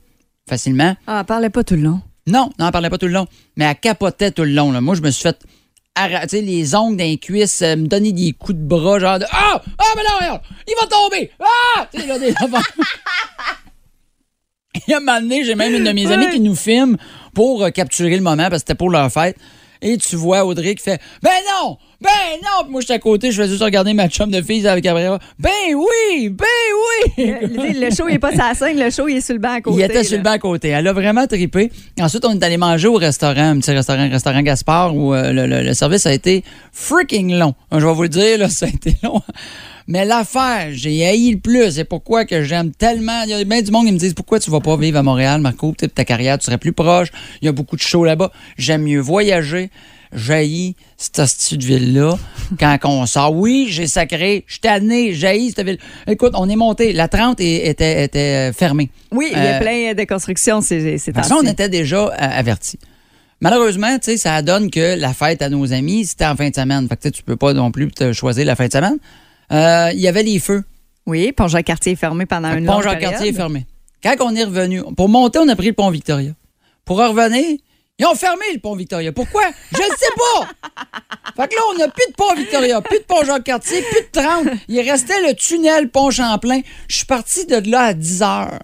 [0.50, 0.96] facilement.
[1.08, 2.02] Ah, parlez pas tout le long.
[2.32, 4.72] Non, non, elle parlait pas tout le long, mais elle capotait tout le long.
[4.72, 4.82] Là.
[4.82, 5.38] Moi, je me suis fait
[6.28, 9.62] sais, les ongles d'un cuisse, euh, me donner des coups de bras, genre de Ah!
[9.78, 10.42] Ah, mais non, regarde!
[10.68, 11.32] Il va tomber!
[11.40, 11.88] Ah!
[11.94, 12.34] Tu sais, là, des.
[14.88, 16.98] Et à un moment donné, j'ai même une de mes amies qui nous filme
[17.34, 19.38] pour euh, capturer le moment parce que c'était pour leur fête.
[19.82, 21.32] Et tu vois Audrey qui fait Ben
[21.64, 21.78] non!
[22.00, 22.10] Ben
[22.44, 22.64] non!
[22.64, 24.92] Puis moi, j'étais à côté, je faisais juste regarder ma chum de fille avec la
[24.92, 25.20] caméra.
[25.40, 26.30] Ben oui!
[26.30, 26.46] Ben
[27.18, 27.24] oui!
[27.42, 29.54] Le, le show, il est pas la scène, le show, il est sur le banc
[29.54, 29.80] à côté.
[29.80, 30.70] Il était sur le banc à côté.
[30.70, 31.72] Elle a vraiment trippé.
[32.00, 35.46] Ensuite, on est allé manger au restaurant, un petit restaurant, restaurant Gaspard, où euh, le,
[35.48, 37.54] le- le service a été freaking long.
[37.72, 39.22] Je vais vous le dire, là, ça a été long.
[39.92, 41.72] Mais l'affaire, j'ai haï le plus.
[41.72, 43.24] C'est pourquoi que j'aime tellement.
[43.24, 45.04] Il y a bien du monde qui me disent pourquoi tu vas pas vivre à
[45.04, 47.10] Montréal, Marco, peut-être ta carrière, tu serais plus proche.
[47.42, 48.32] Il y a beaucoup de shows là-bas.
[48.58, 49.70] J'aime mieux voyager.
[50.14, 52.18] J'haïs cette de ville-là.
[52.60, 55.78] Quand on sort, oui, j'ai sacré, je suis tanné, j'haïs cette ville.
[56.08, 56.94] Écoute, on est monté.
[56.94, 58.90] La 30 est- était, était fermée.
[59.12, 62.80] Oui, il y a Euh, plein de constructions, c'est parce qu'on était déjà euh, avertis.
[63.42, 66.56] Malheureusement, tu sais, ça donne que la fête à nos amis, c'était en fin de
[66.56, 66.88] semaine.
[66.88, 68.98] Fait que tu peux pas non plus te choisir la fin de semaine.
[69.52, 70.64] Euh, Il y avait les feux.
[71.06, 73.66] Oui, pont Jacques-Cartier est fermé pendant Fait que une pont longue Jacques-Cartier est fermé.
[74.04, 76.32] Quand on est revenu, pour monter, on a pris le pont Victoria.
[76.86, 77.58] Pour revenir, il
[78.00, 79.12] Ils ont fermé le pont Victoria.
[79.12, 79.44] Pourquoi?
[79.72, 80.48] Je ne sais pas.
[81.36, 84.22] Fait que là, on n'a plus de pont Victoria, plus de pont Jacques-Cartier, plus de
[84.22, 84.48] 30.
[84.68, 86.62] Il restait le tunnel pont Champlain.
[86.88, 88.60] Je suis parti de là à 10 heures.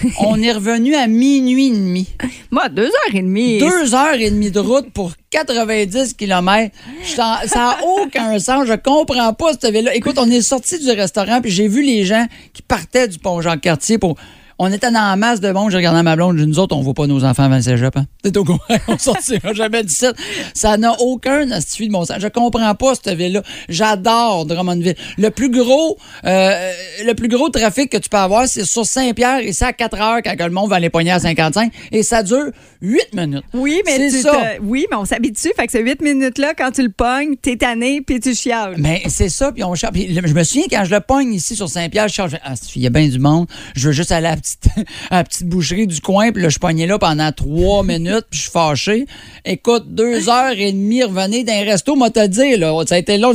[0.20, 2.08] On est revenu à minuit et demi.
[2.50, 3.58] Moi, deux heures et demie.
[3.58, 6.74] Deux heures et demie de route pour 90 km.
[7.04, 8.66] Ça n'a aucun sens.
[8.66, 9.94] Je comprends pas cette ville-là.
[9.94, 13.40] Écoute, on est sorti du restaurant puis j'ai vu les gens qui partaient du pont
[13.40, 14.16] Jean-Cartier pour
[14.58, 15.70] on était dans la masse de monde.
[15.70, 16.36] J'ai regardé ma blonde.
[16.36, 17.96] Nous autres, on ne voit pas nos enfants avant le cégep.
[17.96, 18.06] Hein?
[18.22, 18.58] T'es au courant?
[18.88, 20.12] On sortira jamais dit ça.
[20.54, 22.16] Ça n'a aucun astuce de mon sens.
[22.20, 23.42] Je comprends pas cette ville-là.
[23.68, 24.94] J'adore Drummondville.
[25.18, 26.72] Le plus gros, euh,
[27.04, 30.00] le plus gros trafic que tu peux avoir, c'est sur Saint-Pierre et c'est à 4
[30.00, 33.44] heures quand le monde va les poigner à 55 et ça dure 8 minutes.
[33.52, 34.52] Oui, mais c'est ça.
[34.62, 35.52] oui, mais on s'habitue.
[35.56, 38.76] Fait que ces 8 minutes-là, quand tu le pognes, t'es tanné puis tu chiales.
[38.78, 39.52] Mais c'est ça.
[39.52, 42.38] Puis on Je me souviens quand je le pogne ici sur Saint-Pierre, je charge.
[42.44, 43.46] Ah, il y a bien du monde.
[43.74, 44.36] Je veux juste aller à
[45.10, 48.38] à la petite boucherie du coin, puis là, je pognais là pendant trois minutes, puis
[48.38, 49.06] je suis fâché.
[49.44, 53.18] Écoute, deux heures et demie, revenez d'un resto, moi te dire, là, ça a été
[53.18, 53.32] long,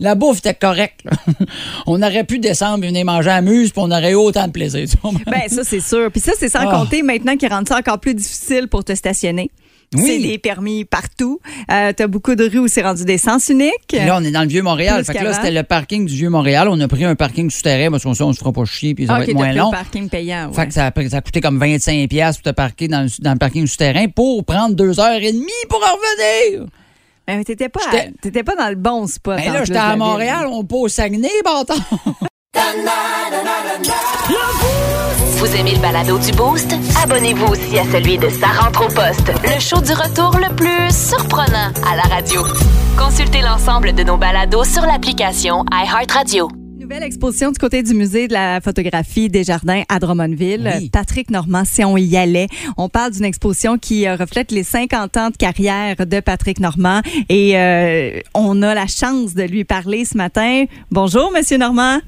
[0.00, 1.00] la bouffe était correcte.
[1.86, 4.52] on aurait pu descendre et venir manger à Muse, puis on aurait eu autant de
[4.52, 4.86] plaisir.
[5.26, 6.10] ben ça, c'est sûr.
[6.10, 6.78] Puis ça, c'est sans ah.
[6.78, 9.50] compter maintenant qu'il rend ça encore plus difficile pour te stationner.
[9.94, 10.02] Oui.
[10.06, 11.40] C'est des permis partout.
[11.70, 13.92] Euh, tu as beaucoup de rues où c'est rendu des sens uniques.
[13.92, 15.04] là, on est dans le Vieux-Montréal.
[15.04, 16.68] Fait que là, c'était le parking du Vieux-Montréal.
[16.70, 19.14] On a pris un parking souterrain parce qu'on on se fera pas chier puis ça
[19.14, 19.68] va être moins long.
[19.68, 20.52] Un parking payant.
[20.52, 23.32] Fait que ça a, ça a, coûté comme 25$ pour te parquer dans le, dans
[23.32, 26.66] le parking souterrain pour prendre deux heures et demie pour revenir.
[27.26, 29.36] Mais t'étais pas, pas dans le bon spot.
[29.36, 31.76] Mais là, j'étais à Montréal, on peut au Saguenay, bâtard.
[35.38, 36.74] Vous aimez le balado du Boost?
[37.02, 40.92] Abonnez-vous aussi à celui de Sa rentre au poste, le show du retour le plus
[40.92, 42.42] surprenant à la radio.
[42.98, 46.48] Consultez l'ensemble de nos balados sur l'application iHeartRadio.
[46.78, 50.88] Nouvelle exposition du côté du musée de la photographie des jardins à Drummondville.
[50.92, 55.16] Patrick Normand, si on y allait, on parle d'une exposition qui euh, reflète les 50
[55.18, 60.04] ans de carrière de Patrick Normand et euh, on a la chance de lui parler
[60.04, 60.64] ce matin.
[60.90, 61.98] Bonjour, Monsieur Normand.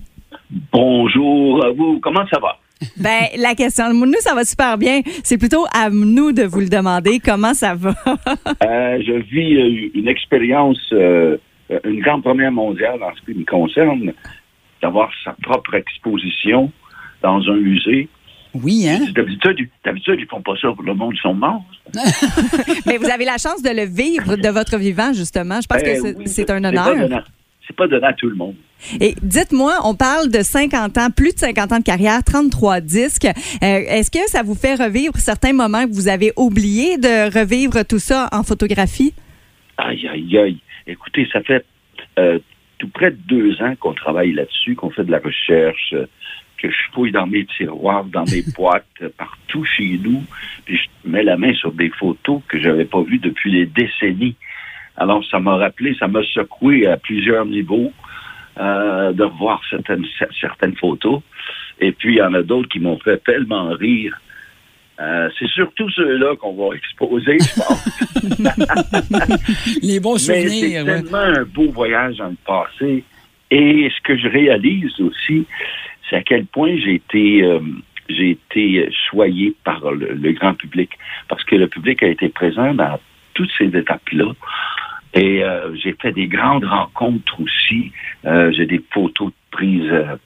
[0.72, 2.00] Bonjour à vous.
[2.00, 2.58] Comment ça va?
[2.96, 5.00] Ben, la question, nous, ça va super bien.
[5.22, 7.20] C'est plutôt à nous de vous le demander.
[7.20, 7.94] Comment ça va?
[8.62, 11.36] Euh, je vis euh, une expérience, euh,
[11.84, 14.12] une grande première mondiale en ce qui me concerne,
[14.82, 16.70] d'avoir sa propre exposition
[17.22, 18.08] dans un musée.
[18.54, 19.00] Oui, hein?
[19.14, 21.64] D'habitude, d'habitude, ils font pas ça pour le monde, ils sont morts.
[22.86, 25.60] Mais vous avez la chance de le vivre de votre vivant, justement.
[25.60, 27.24] Je pense que ben c'est un honneur.
[27.70, 28.56] C'est pas donné à tout le monde.
[29.00, 33.26] Et dites-moi, on parle de 50 ans, plus de 50 ans de carrière, 33 disques.
[33.26, 33.30] Euh,
[33.62, 38.00] est-ce que ça vous fait revivre certains moments que vous avez oublié de revivre tout
[38.00, 39.14] ça en photographie?
[39.76, 40.58] Aïe, aïe, aïe.
[40.88, 41.64] Écoutez, ça fait
[42.18, 42.40] euh,
[42.78, 46.06] tout près de deux ans qu'on travaille là-dessus, qu'on fait de la recherche, euh,
[46.58, 48.84] que je fouille dans mes tiroirs, dans mes boîtes,
[49.16, 50.24] partout chez nous,
[50.64, 54.34] puis je mets la main sur des photos que j'avais pas vues depuis des décennies.
[55.00, 57.92] Alors, ça m'a rappelé, ça m'a secoué à plusieurs niveaux.
[58.58, 60.04] Euh, de voir certaines,
[60.38, 61.22] certaines photos.
[61.80, 64.20] Et puis, il y en a d'autres qui m'ont fait tellement rire.
[65.00, 69.78] Euh, c'est surtout ceux-là qu'on va exposer, je pense.
[69.82, 70.82] Les bons souvenirs.
[70.84, 73.02] c'est tellement un beau voyage dans le passé.
[73.50, 75.46] Et ce que je réalise aussi,
[76.08, 77.60] c'est à quel point j'ai été, euh,
[78.10, 80.90] j'ai été choyé par le, grand public.
[81.28, 83.00] Parce que le public a été présent dans
[83.32, 84.34] toutes ces étapes-là.
[85.14, 87.90] Et euh, j'ai fait des grandes rencontres aussi.
[88.24, 90.16] Euh, j'ai des photos prises euh,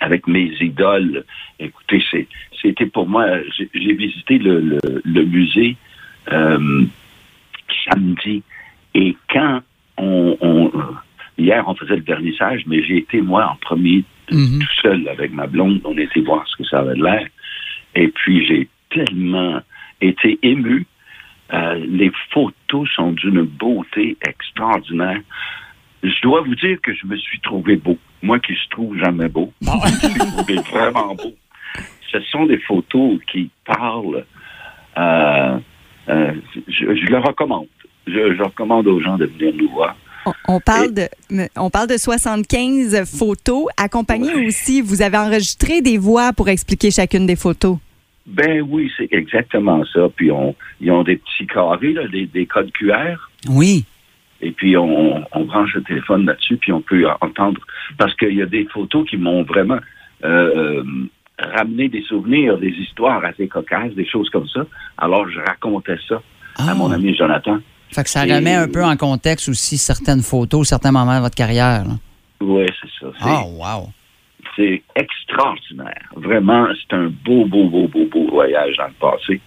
[0.00, 1.24] avec mes idoles.
[1.58, 2.26] Écoutez, c'est,
[2.60, 3.26] c'était pour moi.
[3.56, 5.76] J'ai, visité le, le, musée
[7.90, 8.42] samedi
[8.94, 9.60] et quand
[9.96, 10.72] on, on,
[11.38, 14.60] hier on faisait le vernissage, mais j'ai été moi en premier mm-hmm.
[14.60, 15.80] tout seul avec ma blonde.
[15.84, 17.26] On était voir ce que ça avait l'air.
[17.94, 19.60] Et puis j'ai tellement
[20.00, 20.86] été ému
[21.54, 25.20] euh, les photos sont d'une beauté extraordinaire.
[26.02, 27.96] Je dois vous dire que je me suis trouvé beau.
[28.22, 29.52] Moi qui se trouve jamais beau.
[29.62, 31.32] je me suis trouvé vraiment beau.
[32.10, 34.24] Ce sont des photos qui parlent.
[34.96, 35.58] Euh,
[36.08, 36.32] euh,
[36.68, 37.66] je, le recommande.
[38.06, 39.96] Je, recommande aux gens de venir nous voir.
[40.48, 41.08] On, parle, de,
[41.56, 43.66] on parle de 75 photos.
[43.76, 47.78] Accompagnées aussi, vous avez enregistré des voix pour expliquer chacune des photos.
[48.26, 50.08] Ben oui, c'est exactement ça.
[50.14, 53.16] Puis on, ils ont des petits carrés, là, des, des codes QR.
[53.48, 53.84] Oui.
[54.40, 57.60] Et puis on, on branche le téléphone là-dessus, puis on peut entendre.
[57.98, 59.78] Parce qu'il y a des photos qui m'ont vraiment
[60.24, 60.82] euh,
[61.38, 64.66] ramené des souvenirs, des histoires assez cocasses, des choses comme ça.
[64.98, 66.22] Alors je racontais ça
[66.58, 66.94] à mon ah.
[66.94, 67.58] ami Jonathan.
[67.90, 71.36] Fait que ça remet un peu en contexte aussi certaines photos, certains moments de votre
[71.36, 71.84] carrière.
[72.40, 73.12] Oui, c'est ça.
[73.20, 73.88] Ah, wow
[74.56, 76.08] c'est extraordinaire.
[76.16, 79.40] Vraiment, c'est un beau, beau, beau, beau, beau voyage dans le passé.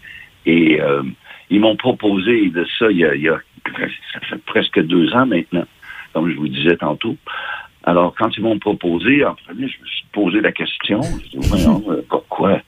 [0.46, 1.04] Et, euh,
[1.50, 3.40] Ils m'ont proposé de ça il y, a, il y a-
[4.14, 5.64] ça fait presque deux ans maintenant,
[6.14, 7.16] comme je vous disais tantôt.
[7.86, 11.00] Alors, quand ils m'ont proposé, en premier, je me suis posé la question.
[11.02, 12.60] Je dis, voyons, euh, pourquoi?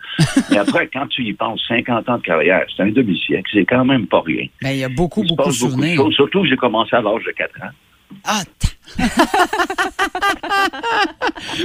[0.50, 3.84] Mais après, quand tu y penses, 50 ans de carrière, c'est un demi-siècle, c'est quand
[3.84, 4.46] même pas rien.
[4.62, 5.96] Ben, il y a beaucoup, Il beaucoup de beaucoup de souvenirs.
[5.98, 7.72] choses, surtout que j'ai commencé à l'âge de 4 ans.
[8.24, 8.44] Ah,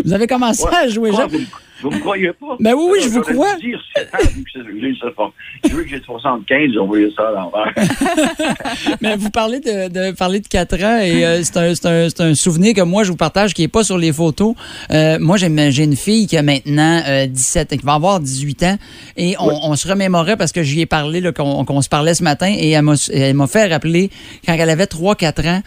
[0.05, 0.71] Vous avez commencé Ouais.
[0.75, 1.31] à jouer Quoi, jeune.
[1.41, 1.47] vous,
[1.83, 2.57] vous me croyez pas?
[2.61, 3.55] Ben oui, oui, je vous crois.
[3.57, 5.33] dire ans, vu que j'ai ça fort.
[5.65, 7.73] J'ai vu que j'ai 75, j'ai envoyé ça à l'envers.
[9.01, 12.09] Mais vous parlez de, de parler de 4 ans et euh, c'est un, c'est un-
[12.09, 14.55] c'est un souvenir que moi je vous partage qui n'est pas sur les photos.
[14.93, 15.47] Euh, moi j'ai
[15.85, 18.79] une fille qui a maintenant euh, 17 qui va avoir 18 ans
[19.17, 19.55] et on, Oui.
[19.63, 22.71] on se remémorait parce que j'y ai parlé qu'on qu'on se parlait ce matin et
[22.71, 24.11] elle m'a elle m'a fait rappeler
[24.47, 25.63] quand elle avait 3-4 ans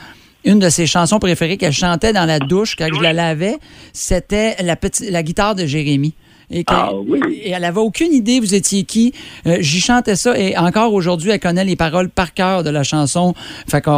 [0.47, 3.57] une de ses chansons préférées qu'elle chantait dans la douche quand je la lavais,
[3.93, 6.13] c'était la, petite, la guitare de Jérémy.
[6.49, 7.19] Et, Ah oui.
[7.43, 9.11] et elle avait aucune idée vous étiez qui.
[9.47, 12.83] Euh, J'y chantais ça et encore aujourd'hui, elle connaît les paroles par cœur de la
[12.83, 13.33] chanson.
[13.69, 13.89] Fait que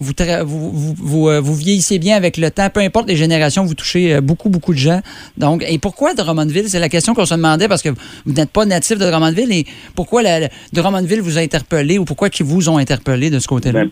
[0.00, 3.14] vous, tra- vous, vous, vous, euh, vous vieillissez bien avec le temps, peu importe les
[3.14, 5.00] générations, vous touchez euh, beaucoup, beaucoup de gens.
[5.38, 6.68] Donc, et pourquoi de Drummondville?
[6.68, 7.90] C'est la question qu'on se demandait parce que
[8.26, 12.30] vous n'êtes pas natif de Drummondville et pourquoi la, Drummondville vous a interpellé ou pourquoi
[12.36, 13.84] ils vous ont interpellé de ce côté-là?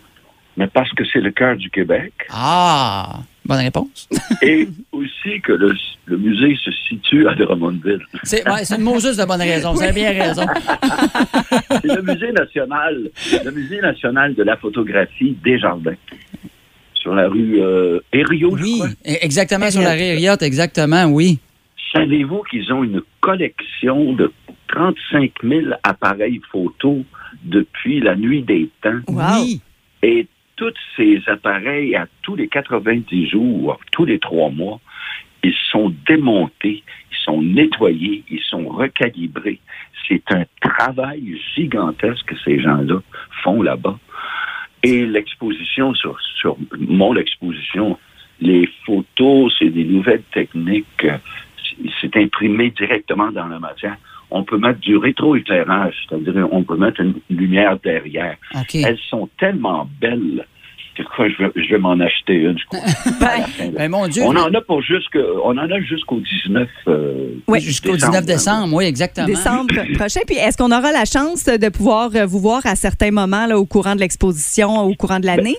[0.61, 3.21] Mais parce que c'est le cœur du Québec Ah!
[3.43, 4.07] Bonne réponse.
[4.43, 5.73] et aussi que le,
[6.05, 7.99] le musée se situe à Drummondville.
[8.21, 9.73] C'est ouais, c'est une Moses de bonne raison.
[9.73, 10.45] Vous avez bien raison.
[11.81, 13.09] C'est le musée national,
[13.43, 15.95] le musée national de la photographie des jardins.
[16.93, 18.89] Sur la rue euh, Herriot, je Oui, crois.
[19.03, 21.39] exactement, sur la Rériotte, exactement, oui.
[21.93, 24.31] Savez-vous qu'ils ont une collection de
[24.67, 27.03] 35 000 appareils photo
[27.43, 28.99] depuis la nuit des temps?
[29.07, 29.41] Wow.
[29.41, 29.61] Oui.
[30.03, 30.27] Et
[30.61, 34.79] tous ces appareils, à tous les 90 jours, tous les trois mois,
[35.43, 39.59] ils sont démontés, ils sont nettoyés, ils sont recalibrés.
[40.07, 42.99] C'est un travail gigantesque que ces gens-là
[43.41, 43.97] font là-bas.
[44.83, 47.97] Et l'exposition sur, sur mon exposition,
[48.39, 51.07] les photos, c'est des nouvelles techniques.
[51.99, 53.97] C'est imprimé directement dans la matière.
[54.31, 58.37] On peut mettre du rétroéclairage, c'est-à-dire on peut mettre une lumière derrière.
[58.73, 60.45] Elles sont tellement belles.
[61.15, 62.79] Quoi, je vais, je vais m'en acheter une, je crois.
[63.75, 64.21] Ben, mon Dieu.
[64.23, 66.67] on en a pour jusque, on en a jusqu'au 19.
[66.87, 67.59] euh, Oui.
[67.61, 69.25] Jusqu'au 19 décembre, oui, exactement.
[69.25, 70.19] Décembre prochain.
[70.27, 73.57] Puis est-ce qu'on aura la chance de pouvoir euh, vous voir à certains moments là,
[73.57, 75.55] au courant de l'exposition, au courant de l'année?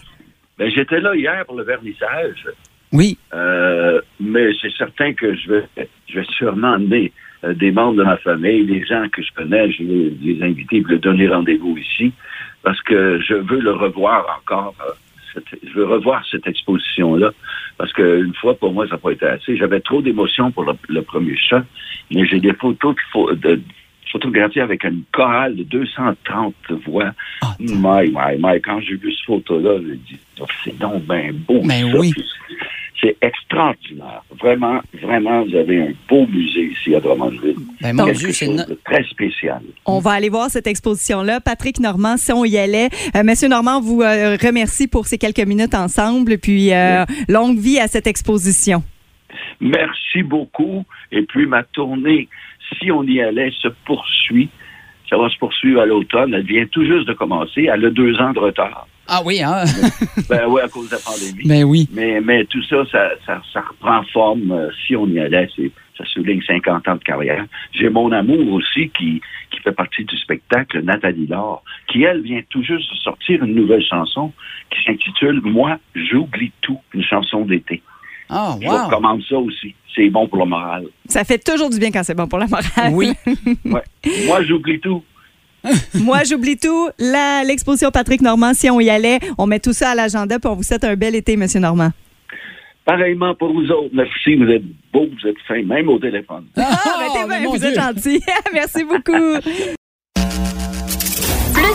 [0.58, 2.46] Ben, j'étais là hier pour le vernissage,
[2.92, 3.18] Oui.
[3.34, 8.04] euh, mais c'est certain que je vais, je vais sûrement emmener euh, des membres de
[8.04, 11.76] ma famille, des gens que je connais, je vais les inviter et leur donner rendez-vous
[11.76, 12.12] ici,
[12.62, 14.74] parce que je veux le revoir encore.
[14.86, 14.92] euh,
[15.62, 17.30] je veux revoir cette exposition-là,
[17.78, 19.56] parce qu'une fois, pour moi, ça n'a pas été assez.
[19.56, 21.64] J'avais trop d'émotions pour le, le premier chat,
[22.10, 23.58] mais j'ai des photos faut- de,
[24.12, 26.54] photographiées avec une chorale de 230
[26.86, 27.10] voix.
[27.42, 28.60] Ah, my, my, my.
[28.62, 31.60] Quand j'ai vu cette photo-là, j'ai dit, Oh, c'est donc bien beau.
[31.64, 31.86] Mais ça.
[31.88, 32.12] Ben oui.
[33.00, 34.22] C'est extraordinaire.
[34.40, 37.56] Vraiment, vraiment, vous avez un beau musée ici à Drummondville.
[37.80, 39.60] Ben, mon Quelque Dieu, c'est chose no- de très spécial.
[39.86, 41.40] On va aller voir cette exposition-là.
[41.40, 42.90] Patrick Normand, si on y allait.
[43.16, 46.38] Euh, Monsieur Normand, vous euh, remercie pour ces quelques minutes ensemble.
[46.38, 48.84] Puis, euh, longue vie à cette exposition.
[49.60, 50.84] Merci beaucoup.
[51.10, 52.28] Et puis, ma tournée,
[52.80, 54.48] si on y allait, se poursuit.
[55.08, 56.32] Ça va se poursuivre à l'automne.
[56.32, 57.68] Elle vient tout juste de commencer.
[57.72, 58.86] Elle a deux ans de retard.
[59.08, 59.64] Ah oui, hein?
[60.28, 61.46] Ben oui, à cause de la pandémie.
[61.46, 61.88] ben oui.
[61.92, 64.52] Mais, mais tout ça, ça, ça, ça reprend forme.
[64.52, 65.48] euh, si on y allait,
[65.98, 67.44] ça souligne 50 ans de carrière.
[67.72, 72.40] J'ai mon amour aussi qui, qui fait partie du spectacle, Nathalie Laure, qui, elle, vient
[72.48, 74.32] tout juste de sortir une nouvelle chanson
[74.70, 77.82] qui s'intitule Moi, j'oublie tout, une chanson d'été.
[78.32, 78.84] Ah, Je wow.
[78.86, 79.74] recommande ça aussi.
[79.94, 80.86] C'est bon pour le moral.
[81.06, 82.92] Ça fait toujours du bien quand c'est bon pour la morale.
[82.92, 83.12] Oui.
[83.64, 83.82] Ouais.
[84.26, 85.02] Moi, j'oublie tout.
[85.94, 86.88] Moi, j'oublie tout.
[86.98, 90.38] La- L'exposition Patrick Normand, si on y allait, on met tout ça à l'agenda.
[90.38, 91.90] Puis, on vous souhaite un bel été, Monsieur Normand.
[92.84, 93.90] Pareillement pour vous autres.
[93.92, 96.46] Merci, vous êtes beaux, vous êtes fins, même au téléphone.
[96.56, 96.62] Ah,
[96.98, 98.20] ben, t'es mais bien, mon vous êtes gentil.
[98.52, 99.76] Merci beaucoup.